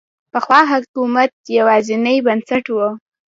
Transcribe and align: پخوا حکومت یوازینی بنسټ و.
پخوا 0.31 0.59
حکومت 0.71 1.31
یوازینی 1.59 2.15
بنسټ 2.25 2.65
و. 2.71 2.77